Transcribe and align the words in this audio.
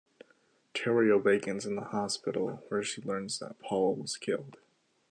Terri 0.73 1.13
awakens 1.13 1.63
in 1.63 1.75
the 1.75 1.83
hospital, 1.83 2.63
where 2.69 2.81
she 2.81 3.03
learns 3.03 3.37
that 3.37 3.59
Paul 3.59 3.93
was 3.97 4.17
killed. 4.17 4.57